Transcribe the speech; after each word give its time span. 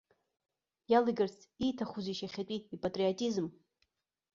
Иалигарц 0.91 1.37
ииҭахузеишь 1.65 2.21
иахьатәи 2.23 2.63
ипатриотизм? 2.75 3.47